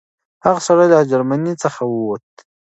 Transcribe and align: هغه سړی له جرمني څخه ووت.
هغه 0.45 0.59
سړی 0.67 0.87
له 0.93 0.99
جرمني 1.11 1.53
څخه 1.63 1.81
ووت. 1.85 2.25